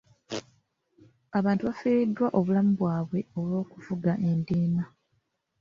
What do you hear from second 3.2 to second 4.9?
olw'okuvuga endiima.